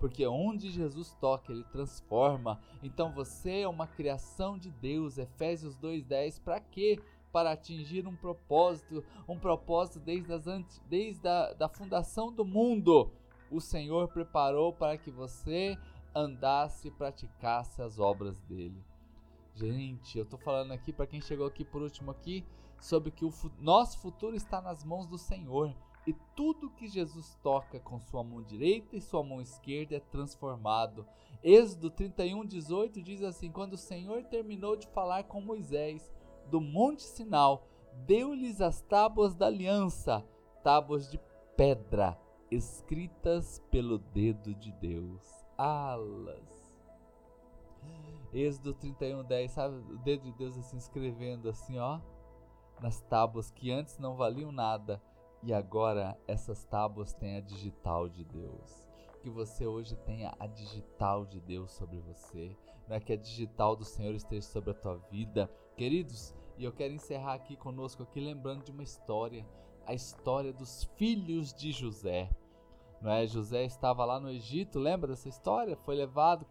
Porque 0.00 0.26
onde 0.26 0.70
Jesus 0.70 1.14
toca, 1.20 1.52
ele 1.52 1.64
transforma. 1.64 2.60
Então 2.82 3.12
você 3.12 3.60
é 3.60 3.68
uma 3.68 3.86
criação 3.86 4.58
de 4.58 4.70
Deus. 4.70 5.16
Efésios 5.16 5.76
2:10. 5.76 6.40
Para 6.40 6.60
quê? 6.60 7.00
Para 7.32 7.52
atingir 7.52 8.06
um 8.06 8.16
propósito, 8.16 9.04
um 9.28 9.38
propósito 9.38 10.00
desde, 10.00 10.32
as, 10.32 10.44
desde 10.88 11.26
a 11.26 11.52
da 11.52 11.68
fundação 11.68 12.32
do 12.32 12.44
mundo. 12.44 13.10
O 13.50 13.60
Senhor 13.60 14.08
preparou 14.08 14.72
para 14.72 14.98
que 14.98 15.10
você 15.10 15.78
andasse 16.14 16.88
e 16.88 16.90
praticasse 16.90 17.80
as 17.80 17.98
obras 17.98 18.40
dele. 18.42 18.82
Gente, 19.54 20.18
eu 20.18 20.26
tô 20.26 20.36
falando 20.36 20.72
aqui 20.72 20.92
para 20.92 21.06
quem 21.06 21.20
chegou 21.20 21.46
aqui 21.46 21.64
por 21.64 21.80
último 21.80 22.10
aqui 22.10 22.44
sobre 22.80 23.10
que 23.10 23.24
o 23.24 23.32
nosso 23.58 23.98
futuro 23.98 24.36
está 24.36 24.60
nas 24.60 24.84
mãos 24.84 25.06
do 25.06 25.18
Senhor 25.18 25.74
e 26.06 26.12
tudo 26.36 26.70
que 26.70 26.86
Jesus 26.86 27.38
toca 27.42 27.80
com 27.80 27.98
sua 27.98 28.22
mão 28.22 28.42
direita 28.42 28.96
e 28.96 29.00
sua 29.00 29.22
mão 29.22 29.40
esquerda 29.40 29.96
é 29.96 30.00
transformado. 30.00 31.06
Êxodo 31.42 31.90
31:18 31.90 33.02
diz 33.02 33.22
assim: 33.22 33.50
Quando 33.50 33.74
o 33.74 33.78
Senhor 33.78 34.22
terminou 34.24 34.76
de 34.76 34.86
falar 34.88 35.24
com 35.24 35.40
Moisés 35.40 36.12
do 36.50 36.60
Monte 36.60 37.02
Sinal, 37.02 37.66
deu-lhes 38.06 38.60
as 38.60 38.82
tábuas 38.82 39.34
da 39.34 39.46
aliança, 39.46 40.24
tábuas 40.62 41.10
de 41.10 41.18
pedra, 41.56 42.18
escritas 42.50 43.62
pelo 43.70 43.98
dedo 43.98 44.54
de 44.54 44.72
Deus 44.72 45.44
alas. 45.56 46.54
Êxodo 48.32 48.74
31, 48.74 49.22
10, 49.22 49.50
sabe? 49.50 49.76
O 49.76 49.98
dedo 49.98 50.24
de 50.24 50.32
Deus 50.32 50.58
assim 50.58 50.76
escrevendo 50.76 51.48
assim, 51.48 51.78
ó, 51.78 52.00
nas 52.84 53.00
tábuas 53.00 53.50
que 53.50 53.70
antes 53.70 53.96
não 53.96 54.14
valiam 54.14 54.52
nada 54.52 55.00
e 55.42 55.54
agora 55.54 56.20
essas 56.28 56.66
tábuas 56.66 57.14
têm 57.14 57.38
a 57.38 57.40
digital 57.40 58.10
de 58.10 58.22
Deus. 58.26 58.86
Que 59.22 59.30
você 59.30 59.66
hoje 59.66 59.96
tenha 59.96 60.34
a 60.38 60.46
digital 60.46 61.24
de 61.24 61.40
Deus 61.40 61.72
sobre 61.72 61.98
você, 62.00 62.54
não 62.86 62.96
é 62.96 63.00
que 63.00 63.14
a 63.14 63.16
digital 63.16 63.74
do 63.74 63.86
Senhor 63.86 64.14
esteja 64.14 64.46
sobre 64.46 64.72
a 64.72 64.74
tua 64.74 64.96
vida, 65.10 65.50
queridos. 65.74 66.34
E 66.58 66.64
eu 66.64 66.72
quero 66.72 66.92
encerrar 66.92 67.32
aqui 67.32 67.56
conosco 67.56 68.02
aqui 68.02 68.20
lembrando 68.20 68.64
de 68.64 68.70
uma 68.70 68.82
história, 68.82 69.46
a 69.86 69.94
história 69.94 70.52
dos 70.52 70.84
filhos 70.98 71.54
de 71.54 71.72
José. 71.72 72.28
Não 73.00 73.10
é? 73.10 73.26
José 73.26 73.64
estava 73.64 74.04
lá 74.04 74.20
no 74.20 74.30
Egito, 74.30 74.78
lembra 74.78 75.08
dessa 75.08 75.30
história? 75.30 75.74
Foi 75.74 75.94
levado 75.94 76.44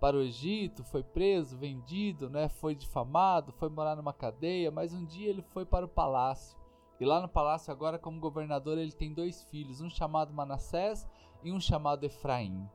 para 0.00 0.16
o 0.16 0.22
Egito, 0.22 0.84
foi 0.84 1.02
preso, 1.02 1.56
vendido, 1.56 2.28
né? 2.28 2.48
foi 2.48 2.74
difamado, 2.74 3.52
foi 3.52 3.68
morar 3.68 3.96
numa 3.96 4.12
cadeia, 4.12 4.70
mas 4.70 4.92
um 4.92 5.04
dia 5.04 5.30
ele 5.30 5.42
foi 5.42 5.64
para 5.64 5.86
o 5.86 5.88
palácio. 5.88 6.56
E 6.98 7.04
lá 7.04 7.20
no 7.20 7.28
palácio, 7.28 7.72
agora, 7.72 7.98
como 7.98 8.20
governador, 8.20 8.78
ele 8.78 8.92
tem 8.92 9.12
dois 9.12 9.42
filhos, 9.44 9.80
um 9.80 9.90
chamado 9.90 10.32
Manassés 10.32 11.06
e 11.42 11.52
um 11.52 11.60
chamado 11.60 12.04
Efraim. 12.04 12.68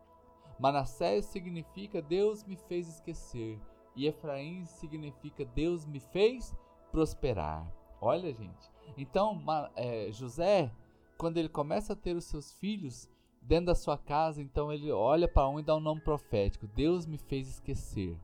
Manassés 0.59 1.25
significa 1.25 2.01
Deus 2.01 2.43
me 2.43 2.55
fez 2.55 2.87
esquecer, 2.87 3.59
e 3.95 4.05
Efraim 4.05 4.65
significa 4.65 5.43
Deus 5.43 5.85
me 5.85 5.99
fez 5.99 6.55
prosperar. 6.91 7.71
Olha, 7.99 8.31
gente. 8.33 8.71
Então, 8.97 9.41
é, 9.75 10.11
José, 10.11 10.71
quando 11.17 11.37
ele 11.37 11.49
começa 11.49 11.93
a 11.93 11.95
ter 11.95 12.15
os 12.15 12.25
seus 12.25 12.53
filhos 12.53 13.07
dentro 13.41 13.67
da 13.67 13.75
sua 13.75 13.97
casa, 13.97 14.41
então 14.41 14.71
ele 14.71 14.91
olha 14.91 15.27
para 15.27 15.49
um 15.49 15.59
e 15.59 15.63
dá 15.63 15.75
um 15.75 15.79
nome 15.79 16.01
profético: 16.01 16.67
Deus 16.67 17.05
me 17.05 17.17
fez 17.17 17.47
esquecer. 17.47 18.17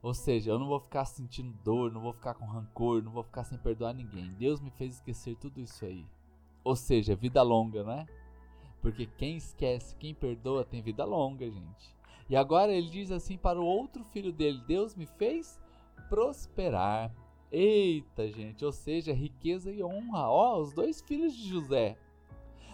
Ou 0.00 0.14
seja, 0.14 0.52
eu 0.52 0.58
não 0.58 0.68
vou 0.68 0.80
ficar 0.80 1.04
sentindo 1.04 1.52
dor, 1.64 1.92
não 1.92 2.00
vou 2.00 2.12
ficar 2.12 2.34
com 2.34 2.46
rancor, 2.46 3.02
não 3.02 3.10
vou 3.10 3.24
ficar 3.24 3.44
sem 3.44 3.58
perdoar 3.58 3.92
ninguém. 3.92 4.32
Deus 4.34 4.60
me 4.60 4.70
fez 4.70 4.94
esquecer 4.94 5.36
tudo 5.36 5.60
isso 5.60 5.84
aí. 5.84 6.06
Ou 6.62 6.76
seja, 6.76 7.16
vida 7.16 7.42
longa, 7.42 7.82
não 7.82 7.92
é? 7.92 8.06
Porque 8.80 9.06
quem 9.06 9.36
esquece, 9.36 9.96
quem 9.96 10.14
perdoa, 10.14 10.64
tem 10.64 10.80
vida 10.80 11.04
longa, 11.04 11.50
gente. 11.50 11.96
E 12.30 12.36
agora 12.36 12.72
ele 12.72 12.88
diz 12.88 13.10
assim 13.10 13.36
para 13.36 13.60
o 13.60 13.64
outro 13.64 14.04
filho 14.04 14.32
dele: 14.32 14.62
Deus 14.66 14.94
me 14.94 15.06
fez 15.06 15.60
prosperar. 16.08 17.12
Eita, 17.50 18.30
gente, 18.30 18.62
ou 18.64 18.70
seja, 18.70 19.12
riqueza 19.12 19.72
e 19.72 19.82
honra. 19.82 20.28
Ó, 20.28 20.60
os 20.60 20.72
dois 20.72 21.00
filhos 21.00 21.34
de 21.34 21.48
José. 21.48 21.96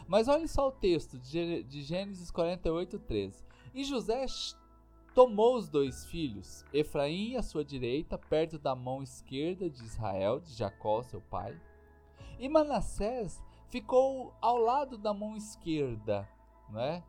Mas 0.06 0.28
olhem 0.28 0.46
só 0.46 0.68
o 0.68 0.72
texto 0.72 1.18
de 1.18 1.82
Gênesis 1.82 2.30
48, 2.30 2.98
13. 2.98 3.44
E 3.74 3.84
José 3.84 4.26
tomou 5.14 5.56
os 5.56 5.68
dois 5.68 6.04
filhos, 6.06 6.64
Efraim 6.72 7.36
à 7.36 7.42
sua 7.42 7.64
direita, 7.64 8.18
perto 8.18 8.58
da 8.58 8.74
mão 8.74 9.02
esquerda 9.02 9.70
de 9.70 9.82
Israel, 9.82 10.40
de 10.40 10.52
Jacó, 10.52 11.02
seu 11.02 11.20
pai, 11.20 11.58
e 12.38 12.48
Manassés 12.48 13.42
ficou 13.68 14.34
ao 14.40 14.58
lado 14.58 14.98
da 14.98 15.14
mão 15.14 15.36
esquerda, 15.36 16.28
né? 16.68 17.02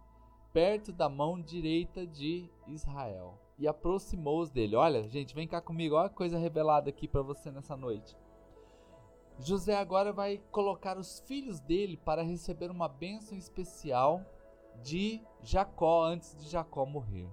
perto 0.54 0.94
da 0.94 1.10
mão 1.10 1.42
direita 1.42 2.08
de 2.08 2.50
Israel. 2.68 3.38
E 3.58 3.68
aproximou-os 3.68 4.50
dele. 4.50 4.76
Olha, 4.76 5.08
gente, 5.08 5.36
vem 5.36 5.48
cá 5.48 5.60
comigo, 5.60 5.96
olha 5.96 6.08
a 6.08 6.10
coisa 6.10 6.38
revelada 6.38 6.90
aqui 6.90 7.08
para 7.08 7.22
você 7.22 7.52
nessa 7.52 7.76
noite. 7.76 8.16
José 9.40 9.76
agora 9.76 10.14
vai 10.14 10.42
colocar 10.52 10.98
os 10.98 11.20
filhos 11.22 11.60
dele 11.60 11.98
para 11.98 12.24
receber 12.24 12.72
uma 12.72 12.88
bênção 12.88 13.38
especial 13.38 14.22
de 14.82 15.22
Jacó 15.42 16.04
antes 16.04 16.36
de 16.36 16.50
Jacó 16.50 16.86
morrer. 16.86 17.30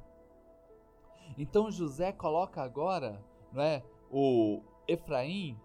Então 1.38 1.70
José 1.70 2.12
coloca 2.12 2.62
agora, 2.62 3.22
não 3.52 3.62
é, 3.62 3.82
o 4.10 4.62
Efraim 4.86 5.58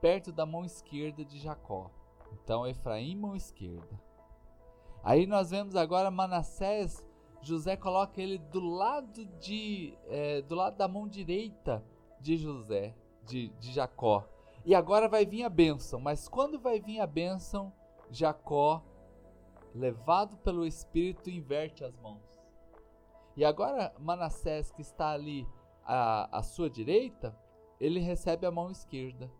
perto 0.00 0.32
da 0.32 0.46
mão 0.46 0.64
esquerda 0.64 1.24
de 1.24 1.38
Jacó. 1.38 1.90
Então 2.32 2.66
Efraim 2.66 3.14
mão 3.16 3.36
esquerda. 3.36 4.00
Aí 5.02 5.26
nós 5.26 5.50
vemos 5.50 5.76
agora 5.76 6.10
Manassés, 6.10 7.04
José 7.40 7.76
coloca 7.76 8.20
ele 8.20 8.38
do 8.38 8.60
lado 8.60 9.24
de 9.38 9.96
é, 10.06 10.42
do 10.42 10.54
lado 10.54 10.76
da 10.76 10.88
mão 10.88 11.06
direita 11.06 11.84
de 12.20 12.36
José, 12.36 12.96
de, 13.24 13.48
de 13.60 13.72
Jacó. 13.72 14.26
E 14.64 14.74
agora 14.74 15.08
vai 15.08 15.24
vir 15.24 15.44
a 15.44 15.48
bênção, 15.48 16.00
mas 16.00 16.28
quando 16.28 16.58
vai 16.58 16.80
vir 16.80 17.00
a 17.00 17.06
bênção, 17.06 17.72
Jacó, 18.10 18.84
levado 19.74 20.36
pelo 20.38 20.66
Espírito, 20.66 21.30
inverte 21.30 21.84
as 21.84 21.96
mãos. 21.98 22.22
E 23.36 23.44
agora 23.44 23.94
Manassés, 23.98 24.70
que 24.72 24.82
está 24.82 25.10
ali 25.10 25.46
à, 25.84 26.38
à 26.38 26.42
sua 26.42 26.68
direita, 26.68 27.36
ele 27.80 28.00
recebe 28.00 28.46
a 28.46 28.50
mão 28.50 28.70
esquerda. 28.70 29.30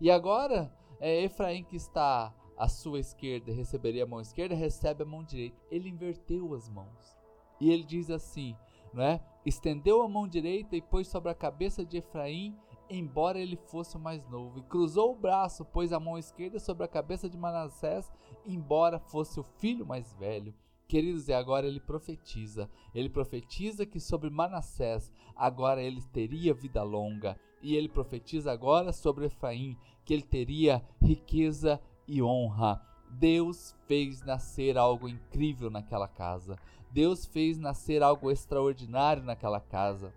E 0.00 0.10
agora 0.10 0.72
é, 1.00 1.24
Efraim, 1.24 1.64
que 1.64 1.76
está 1.76 2.32
à 2.56 2.68
sua 2.68 3.00
esquerda, 3.00 3.52
receberia 3.52 4.04
a 4.04 4.06
mão 4.06 4.20
esquerda, 4.20 4.54
recebe 4.54 5.02
a 5.02 5.06
mão 5.06 5.24
direita. 5.24 5.56
Ele 5.70 5.88
inverteu 5.88 6.54
as 6.54 6.68
mãos. 6.68 7.16
E 7.60 7.70
ele 7.70 7.82
diz 7.82 8.10
assim, 8.10 8.56
não 8.92 9.02
é? 9.02 9.20
Estendeu 9.44 10.02
a 10.02 10.08
mão 10.08 10.28
direita 10.28 10.76
e 10.76 10.82
pôs 10.82 11.08
sobre 11.08 11.30
a 11.30 11.34
cabeça 11.34 11.84
de 11.84 11.98
Efraim, 11.98 12.56
embora 12.90 13.38
ele 13.38 13.56
fosse 13.56 13.96
o 13.96 14.00
mais 14.00 14.26
novo, 14.28 14.58
e 14.58 14.62
cruzou 14.62 15.12
o 15.12 15.18
braço, 15.18 15.64
pôs 15.64 15.92
a 15.92 16.00
mão 16.00 16.18
esquerda 16.18 16.58
sobre 16.58 16.84
a 16.84 16.88
cabeça 16.88 17.28
de 17.28 17.36
Manassés, 17.36 18.10
embora 18.46 18.98
fosse 18.98 19.38
o 19.38 19.42
filho 19.42 19.86
mais 19.86 20.12
velho. 20.14 20.54
Queridos, 20.86 21.28
e 21.28 21.34
agora 21.34 21.66
ele 21.66 21.80
profetiza. 21.80 22.70
Ele 22.94 23.10
profetiza 23.10 23.84
que 23.84 24.00
sobre 24.00 24.30
Manassés 24.30 25.12
agora 25.36 25.82
ele 25.82 26.00
teria 26.00 26.54
vida 26.54 26.82
longa. 26.82 27.38
E 27.60 27.76
ele 27.76 27.90
profetiza 27.90 28.50
agora 28.50 28.90
sobre 28.90 29.26
Efraim 29.26 29.76
que 30.04 30.14
ele 30.14 30.22
teria 30.22 30.82
riqueza 31.02 31.78
e 32.06 32.22
honra. 32.22 32.80
Deus 33.10 33.76
fez 33.86 34.22
nascer 34.22 34.78
algo 34.78 35.08
incrível 35.08 35.68
naquela 35.68 36.08
casa. 36.08 36.56
Deus 36.90 37.26
fez 37.26 37.58
nascer 37.58 38.02
algo 38.02 38.30
extraordinário 38.30 39.22
naquela 39.22 39.60
casa. 39.60 40.14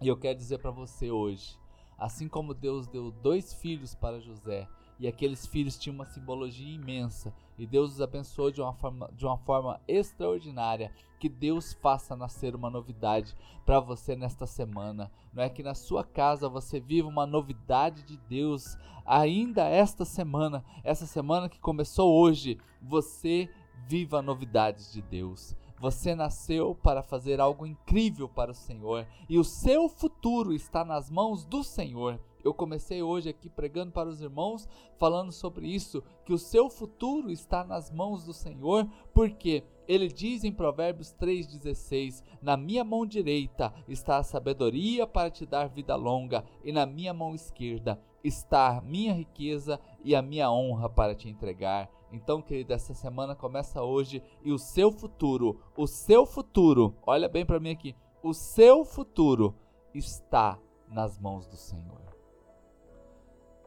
E 0.00 0.06
eu 0.06 0.16
quero 0.16 0.38
dizer 0.38 0.58
para 0.58 0.70
você 0.70 1.10
hoje, 1.10 1.58
assim 1.98 2.28
como 2.28 2.54
Deus 2.54 2.86
deu 2.86 3.10
dois 3.10 3.52
filhos 3.54 3.94
para 3.94 4.20
José, 4.20 4.68
e 4.98 5.06
aqueles 5.06 5.46
filhos 5.46 5.78
tinham 5.78 5.94
uma 5.94 6.06
simbologia 6.06 6.74
imensa, 6.74 7.32
e 7.58 7.66
Deus 7.66 7.92
os 7.92 8.00
abençoou 8.00 8.50
de 8.50 8.60
uma 8.60 8.72
forma, 8.72 9.10
de 9.14 9.24
uma 9.24 9.36
forma 9.38 9.80
extraordinária. 9.86 10.92
Que 11.18 11.28
Deus 11.28 11.72
faça 11.72 12.14
nascer 12.14 12.54
uma 12.54 12.68
novidade 12.68 13.34
para 13.64 13.80
você 13.80 14.14
nesta 14.14 14.46
semana. 14.46 15.10
Não 15.32 15.42
é 15.42 15.48
que 15.48 15.62
na 15.62 15.74
sua 15.74 16.04
casa 16.04 16.48
você 16.48 16.78
viva 16.78 17.08
uma 17.08 17.26
novidade 17.26 18.02
de 18.02 18.16
Deus 18.28 18.76
ainda 19.04 19.64
esta 19.64 20.04
semana, 20.04 20.64
essa 20.84 21.06
semana 21.06 21.48
que 21.48 21.58
começou 21.58 22.12
hoje, 22.14 22.58
você 22.82 23.48
viva 23.86 24.20
novidades 24.20 24.92
de 24.92 25.00
Deus. 25.00 25.56
Você 25.78 26.14
nasceu 26.14 26.74
para 26.74 27.02
fazer 27.02 27.40
algo 27.40 27.66
incrível 27.66 28.28
para 28.28 28.50
o 28.50 28.54
Senhor 28.54 29.06
e 29.28 29.38
o 29.38 29.44
seu 29.44 29.88
futuro 29.88 30.54
está 30.54 30.84
nas 30.84 31.10
mãos 31.10 31.44
do 31.44 31.62
Senhor. 31.62 32.18
Eu 32.42 32.54
comecei 32.54 33.02
hoje 33.02 33.28
aqui 33.28 33.50
pregando 33.50 33.92
para 33.92 34.08
os 34.08 34.22
irmãos, 34.22 34.68
falando 34.96 35.32
sobre 35.32 35.66
isso, 35.66 36.02
que 36.24 36.32
o 36.32 36.38
seu 36.38 36.70
futuro 36.70 37.30
está 37.30 37.64
nas 37.64 37.90
mãos 37.90 38.24
do 38.24 38.32
Senhor, 38.32 38.88
porque 39.12 39.64
ele 39.88 40.06
diz 40.06 40.44
em 40.44 40.52
Provérbios 40.52 41.12
3,16: 41.20 42.22
Na 42.40 42.56
minha 42.56 42.84
mão 42.84 43.04
direita 43.04 43.74
está 43.88 44.18
a 44.18 44.22
sabedoria 44.22 45.06
para 45.06 45.28
te 45.28 45.44
dar 45.44 45.68
vida 45.68 45.96
longa, 45.96 46.44
e 46.64 46.72
na 46.72 46.86
minha 46.86 47.12
mão 47.12 47.34
esquerda 47.34 48.00
está 48.22 48.78
a 48.78 48.80
minha 48.80 49.12
riqueza 49.12 49.80
e 50.04 50.14
a 50.14 50.22
minha 50.22 50.50
honra 50.50 50.88
para 50.88 51.14
te 51.14 51.28
entregar. 51.28 51.90
Então, 52.12 52.40
querida, 52.40 52.74
essa 52.74 52.94
semana 52.94 53.34
começa 53.34 53.82
hoje 53.82 54.22
e 54.42 54.52
o 54.52 54.58
seu 54.58 54.92
futuro, 54.92 55.60
o 55.76 55.86
seu 55.86 56.24
futuro, 56.24 56.94
olha 57.06 57.28
bem 57.28 57.44
para 57.44 57.60
mim 57.60 57.70
aqui, 57.70 57.96
o 58.22 58.32
seu 58.32 58.84
futuro 58.84 59.54
está 59.92 60.58
nas 60.88 61.18
mãos 61.18 61.46
do 61.46 61.56
Senhor. 61.56 62.00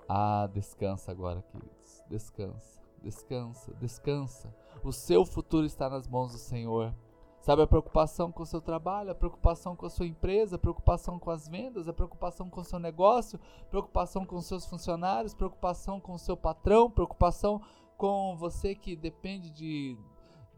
Ah, 0.07 0.47
descansa 0.51 1.11
agora, 1.11 1.41
queridos. 1.43 2.03
Descansa, 2.09 2.81
descansa, 3.03 3.73
descansa. 3.75 4.55
O 4.83 4.91
seu 4.91 5.23
futuro 5.23 5.65
está 5.65 5.89
nas 5.89 6.07
mãos 6.07 6.31
do 6.31 6.39
Senhor. 6.39 6.93
Sabe 7.41 7.61
a 7.61 7.67
preocupação 7.67 8.31
com 8.31 8.43
o 8.43 8.45
seu 8.45 8.59
trabalho, 8.59 9.11
a 9.11 9.15
preocupação 9.15 9.75
com 9.75 9.85
a 9.85 9.89
sua 9.89 10.05
empresa, 10.05 10.57
a 10.57 10.59
preocupação 10.59 11.17
com 11.17 11.29
as 11.29 11.47
vendas, 11.47 11.87
a 11.87 11.93
preocupação 11.93 12.49
com 12.49 12.59
o 12.59 12.65
seu 12.65 12.79
negócio, 12.79 13.39
preocupação 13.69 14.25
com 14.25 14.35
os 14.35 14.45
seus 14.45 14.65
funcionários, 14.65 15.33
preocupação 15.33 16.01
com 16.01 16.13
o 16.13 16.19
seu 16.19 16.35
patrão, 16.35 16.91
preocupação 16.91 17.61
com 17.99 18.37
você 18.37 18.73
que 18.73 18.95
depende 18.95 19.49
de 19.49 19.97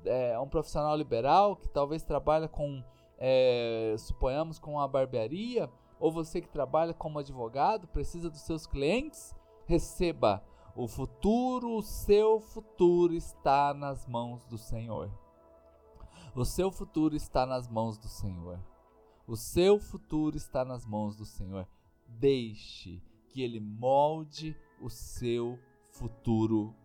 é, 0.05 0.39
um 0.39 0.48
profissional 0.48 0.95
liberal, 0.95 1.55
que 1.55 1.67
talvez 1.67 2.03
trabalha 2.03 2.48
com, 2.48 2.83
é, 3.17 3.95
suponhamos, 3.98 4.60
com 4.60 4.74
uma 4.74 4.88
barbearia, 4.88 5.67
ou 6.00 6.12
você 6.12 6.39
que 6.39 6.48
trabalha 6.48 6.93
como 6.93 7.17
advogado, 7.17 7.88
precisa 7.88 8.29
dos 8.29 8.41
seus 8.41 8.67
clientes, 8.67 9.36
receba. 9.65 10.43
O 10.75 10.88
futuro, 10.88 11.77
o 11.77 11.81
seu 11.81 12.39
futuro 12.39 13.15
está 13.15 13.74
nas 13.74 14.05
mãos 14.05 14.45
do 14.45 14.57
Senhor. 14.57 15.12
O 16.36 16.45
seu 16.45 16.71
futuro 16.71 17.15
está 17.15 17.43
nas 17.43 17.67
mãos 17.67 17.98
do 17.98 18.07
Senhor. 18.07 18.60
O 19.25 19.36
seu 19.36 19.79
futuro 19.79 20.38
está 20.38 20.63
nas 20.63 20.86
mãos 20.86 21.15
do 21.15 21.25
Senhor. 21.25 21.67
Deixe 22.07 23.01
que 23.29 23.41
Ele 23.41 23.60
molde 23.60 24.55
o 24.79 24.91
seu 24.91 25.55
futuro 25.55 25.70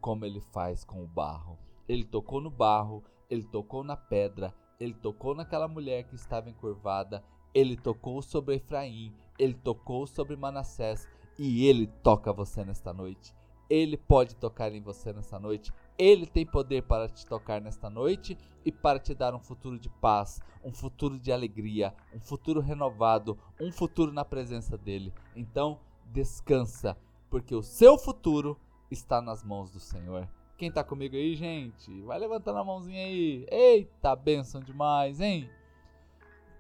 como 0.00 0.24
ele 0.24 0.40
faz 0.40 0.84
com 0.84 1.02
o 1.02 1.06
barro. 1.06 1.58
Ele 1.88 2.04
tocou 2.04 2.40
no 2.40 2.50
barro, 2.50 3.02
ele 3.30 3.44
tocou 3.44 3.82
na 3.82 3.96
pedra, 3.96 4.54
ele 4.78 4.94
tocou 4.94 5.34
naquela 5.34 5.68
mulher 5.68 6.04
que 6.04 6.14
estava 6.14 6.50
encurvada, 6.50 7.24
ele 7.54 7.76
tocou 7.76 8.20
sobre 8.20 8.56
Efraim, 8.56 9.14
ele 9.38 9.54
tocou 9.54 10.06
sobre 10.06 10.36
Manassés 10.36 11.08
e 11.38 11.66
ele 11.66 11.86
toca 12.02 12.32
você 12.32 12.64
nesta 12.64 12.92
noite. 12.92 13.34
Ele 13.68 13.96
pode 13.96 14.36
tocar 14.36 14.72
em 14.72 14.80
você 14.80 15.12
nessa 15.12 15.38
noite. 15.38 15.72
Ele 15.98 16.26
tem 16.26 16.46
poder 16.46 16.82
para 16.82 17.08
te 17.08 17.26
tocar 17.26 17.60
nesta 17.60 17.90
noite 17.90 18.38
e 18.64 18.70
para 18.70 18.98
te 18.98 19.14
dar 19.14 19.34
um 19.34 19.40
futuro 19.40 19.78
de 19.78 19.88
paz, 19.88 20.40
um 20.62 20.72
futuro 20.72 21.18
de 21.18 21.32
alegria, 21.32 21.94
um 22.14 22.20
futuro 22.20 22.60
renovado, 22.60 23.36
um 23.60 23.72
futuro 23.72 24.12
na 24.12 24.24
presença 24.24 24.76
dele. 24.78 25.12
Então, 25.34 25.80
descansa, 26.12 26.96
porque 27.28 27.54
o 27.54 27.62
seu 27.62 27.98
futuro 27.98 28.56
está 28.90 29.20
nas 29.20 29.42
mãos 29.42 29.70
do 29.70 29.80
Senhor. 29.80 30.28
Quem 30.56 30.72
tá 30.72 30.82
comigo 30.82 31.14
aí, 31.14 31.34
gente? 31.34 32.02
Vai 32.02 32.18
levantando 32.18 32.58
a 32.58 32.64
mãozinha 32.64 33.04
aí. 33.04 33.46
Eita, 33.50 34.16
benção 34.16 34.60
demais, 34.60 35.20
hein? 35.20 35.50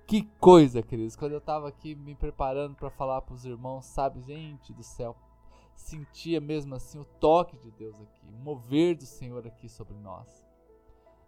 Que 0.06 0.22
coisa, 0.38 0.82
queridos. 0.82 1.16
Quando 1.16 1.32
eu 1.32 1.40
tava 1.40 1.68
aqui 1.68 1.94
me 1.94 2.14
preparando 2.14 2.76
para 2.76 2.90
falar 2.90 3.22
para 3.22 3.34
os 3.34 3.44
irmãos, 3.44 3.86
sabe, 3.86 4.20
gente 4.20 4.72
do 4.72 4.82
céu, 4.82 5.16
sentia 5.74 6.40
mesmo 6.40 6.74
assim 6.74 6.98
o 6.98 7.04
toque 7.04 7.56
de 7.56 7.70
Deus 7.70 8.00
aqui, 8.00 8.26
o 8.28 8.32
mover 8.44 8.96
do 8.96 9.06
Senhor 9.06 9.46
aqui 9.46 9.68
sobre 9.68 9.94
nós. 9.94 10.46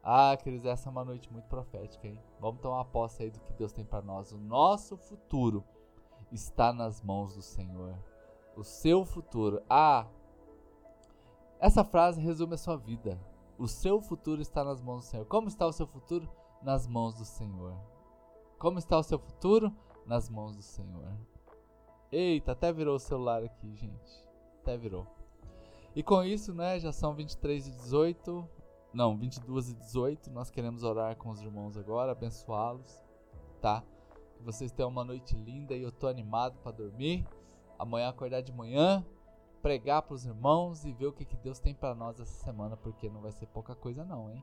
Ah, 0.03 0.37
queridos, 0.37 0.65
essa 0.67 0.89
é 0.89 0.93
uma 0.93 1.05
noite 1.05 1.31
muito 1.33 1.49
profética, 1.49 2.07
hein? 2.07 2.23
Vamos 2.39 2.61
tomar 2.61 2.85
posse 2.85 3.23
aí 3.23 3.31
do 3.31 3.41
que 3.41 3.53
Deus 3.55 3.73
tem 3.73 3.85
para 3.85 4.01
nós. 4.01 4.31
O 4.31 4.39
nosso 4.39 4.97
futuro 4.97 5.65
está 6.31 6.73
nas 6.73 7.03
mãos 7.03 7.35
do 7.35 7.43
Senhor. 7.43 7.99
O 8.57 8.63
seu 8.63 9.05
futuro. 9.05 9.61
Ah, 9.69 10.07
essa 11.59 11.85
frase 11.85 12.21
resume 12.21 12.55
a 12.55 12.59
sua 12.59 12.77
vida. 12.77 13.19
O 13.59 13.67
seu 13.67 14.01
futuro 14.01 14.41
está 14.41 14.63
nas 14.65 14.81
mãos 14.81 15.03
do 15.03 15.07
Senhor. 15.07 15.27
Como 15.27 15.49
está 15.49 15.67
o 15.67 15.73
seu 15.73 15.87
futuro? 15.87 16.29
Nas 16.63 16.87
mãos 16.87 17.15
do 17.15 17.25
Senhor. 17.25 17.77
Como 18.59 18.79
está 18.79 18.99
o 18.99 19.03
seu 19.03 19.19
futuro? 19.19 19.73
Nas 20.07 20.29
mãos 20.29 20.57
do 20.57 20.63
Senhor. 20.63 21.17
Eita, 22.11 22.53
até 22.53 22.73
virou 22.73 22.97
o 22.97 23.01
celular 23.01 23.43
aqui, 23.43 23.75
gente 23.75 24.29
até 24.69 24.77
virou. 24.77 25.07
E 25.97 26.03
com 26.03 26.23
isso, 26.23 26.53
né, 26.53 26.79
já 26.79 26.93
são 26.93 27.15
23 27.15 27.67
e 27.67 27.71
18, 27.71 28.47
não, 28.93 29.17
22 29.17 29.71
e 29.71 29.75
18, 29.75 30.31
nós 30.31 30.51
queremos 30.51 30.83
orar 30.83 31.17
com 31.17 31.31
os 31.31 31.41
irmãos 31.41 31.77
agora, 31.79 32.13
abençoá-los, 32.13 33.01
tá? 33.63 33.83
Que 34.37 34.43
vocês 34.43 34.71
tenham 34.71 34.91
uma 34.91 35.05
noite 35.05 35.35
linda 35.35 35.75
e 35.75 35.83
eu 35.83 35.91
tô 35.91 36.07
animado 36.07 36.59
para 36.63 36.73
dormir. 36.73 37.27
Amanhã 37.79 38.09
acordar 38.09 38.43
de 38.43 38.53
manhã, 38.53 39.05
pregar 39.63 40.03
para 40.03 40.15
os 40.15 40.25
irmãos 40.25 40.85
e 40.85 40.93
ver 40.93 41.07
o 41.07 41.13
que, 41.13 41.25
que 41.25 41.37
Deus 41.37 41.59
tem 41.59 41.75
para 41.75 41.95
nós 41.95 42.19
essa 42.21 42.45
semana, 42.45 42.77
porque 42.77 43.09
não 43.09 43.21
vai 43.21 43.33
ser 43.33 43.47
pouca 43.47 43.75
coisa 43.75 44.05
não, 44.05 44.31
hein? 44.31 44.43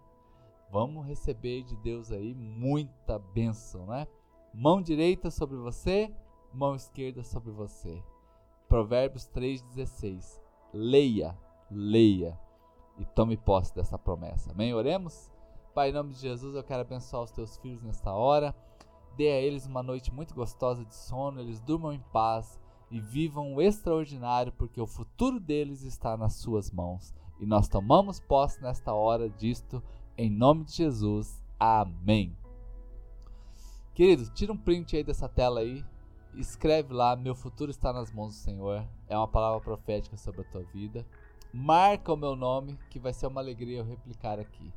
Vamos 0.71 1.05
receber 1.05 1.63
de 1.63 1.75
Deus 1.77 2.11
aí 2.11 2.33
muita 2.33 3.19
bênção, 3.19 3.85
né? 3.85 4.07
Mão 4.53 4.81
direita 4.81 5.29
sobre 5.29 5.57
você, 5.57 6.13
mão 6.53 6.75
esquerda 6.75 7.23
sobre 7.23 7.51
você. 7.51 8.01
Provérbios 8.67 9.29
3,16. 9.29 10.41
Leia, 10.73 11.37
leia 11.69 12.39
e 12.97 13.05
tome 13.05 13.37
posse 13.37 13.73
dessa 13.73 13.97
promessa. 13.97 14.51
Amém? 14.51 14.73
Oremos? 14.73 15.31
Pai, 15.73 15.89
em 15.89 15.93
nome 15.93 16.13
de 16.13 16.19
Jesus, 16.19 16.55
eu 16.55 16.63
quero 16.63 16.81
abençoar 16.81 17.23
os 17.23 17.31
teus 17.31 17.57
filhos 17.57 17.83
nesta 17.83 18.11
hora. 18.13 18.55
Dê 19.15 19.29
a 19.29 19.41
eles 19.41 19.65
uma 19.65 19.83
noite 19.83 20.11
muito 20.11 20.33
gostosa 20.33 20.83
de 20.83 20.95
sono, 20.95 21.39
eles 21.39 21.59
durmam 21.59 21.93
em 21.93 21.99
paz 22.11 22.59
e 22.89 22.99
vivam 22.99 23.53
o 23.53 23.61
extraordinário, 23.61 24.51
porque 24.53 24.79
o 24.79 24.87
futuro 24.87 25.39
deles 25.39 25.83
está 25.83 26.15
nas 26.15 26.35
suas 26.35 26.71
mãos. 26.71 27.13
E 27.39 27.45
nós 27.45 27.67
tomamos 27.67 28.19
posse 28.19 28.61
nesta 28.61 28.93
hora 28.93 29.29
disto, 29.29 29.83
em 30.17 30.29
nome 30.29 30.63
de 30.63 30.73
Jesus. 30.73 31.43
Amém. 31.59 32.35
Queridos, 33.93 34.29
tira 34.29 34.53
um 34.53 34.57
print 34.57 34.95
aí 34.95 35.03
dessa 35.03 35.27
tela 35.27 35.61
aí, 35.61 35.83
escreve 36.35 36.93
lá: 36.93 37.15
Meu 37.15 37.35
futuro 37.35 37.71
está 37.71 37.91
nas 37.91 38.11
mãos 38.11 38.33
do 38.35 38.39
Senhor. 38.39 38.85
É 39.07 39.17
uma 39.17 39.27
palavra 39.27 39.59
profética 39.61 40.17
sobre 40.17 40.41
a 40.41 40.45
tua 40.45 40.63
vida. 40.63 41.05
Marca 41.53 42.11
o 42.11 42.17
meu 42.17 42.35
nome, 42.35 42.77
que 42.89 42.99
vai 42.99 43.13
ser 43.13 43.27
uma 43.27 43.39
alegria 43.39 43.79
eu 43.79 43.85
replicar 43.85 44.39
aqui. 44.39 44.73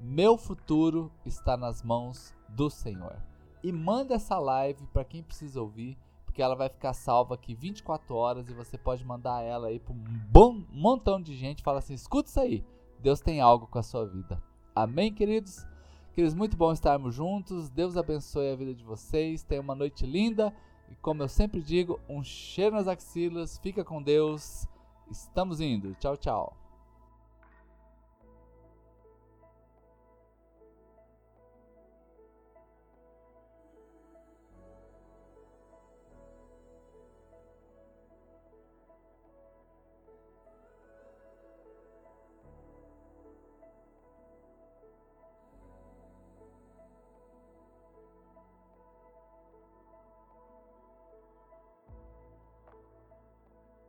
Meu 0.00 0.36
futuro 0.36 1.10
está 1.24 1.56
nas 1.56 1.82
mãos 1.82 2.34
do 2.48 2.68
Senhor. 2.68 3.16
E 3.62 3.72
manda 3.72 4.14
essa 4.14 4.38
live 4.38 4.86
para 4.92 5.04
quem 5.04 5.22
precisa 5.22 5.60
ouvir, 5.60 5.96
porque 6.36 6.42
ela 6.42 6.54
vai 6.54 6.68
ficar 6.68 6.92
salva 6.92 7.34
aqui 7.34 7.54
24 7.54 8.14
horas 8.14 8.50
e 8.50 8.52
você 8.52 8.76
pode 8.76 9.02
mandar 9.02 9.42
ela 9.42 9.68
aí 9.68 9.80
para 9.80 9.94
um 9.94 10.04
bom 10.30 10.62
montão 10.70 11.18
de 11.18 11.34
gente. 11.34 11.62
Fala 11.62 11.78
assim: 11.78 11.94
escuta 11.94 12.28
isso 12.28 12.38
aí. 12.38 12.62
Deus 13.00 13.20
tem 13.20 13.40
algo 13.40 13.66
com 13.66 13.78
a 13.78 13.82
sua 13.82 14.04
vida. 14.04 14.42
Amém, 14.74 15.10
queridos? 15.14 15.66
Queridos, 16.12 16.34
muito 16.34 16.54
bom 16.54 16.70
estarmos 16.72 17.14
juntos. 17.14 17.70
Deus 17.70 17.96
abençoe 17.96 18.50
a 18.50 18.54
vida 18.56 18.74
de 18.74 18.84
vocês. 18.84 19.42
Tenha 19.44 19.62
uma 19.62 19.74
noite 19.74 20.04
linda. 20.04 20.54
E 20.90 20.94
como 20.96 21.22
eu 21.22 21.28
sempre 21.28 21.62
digo, 21.62 21.98
um 22.06 22.22
cheiro 22.22 22.76
nas 22.76 22.86
axilas, 22.86 23.56
fica 23.56 23.82
com 23.82 24.02
Deus. 24.02 24.68
Estamos 25.10 25.58
indo. 25.58 25.94
Tchau, 25.94 26.18
tchau. 26.18 26.65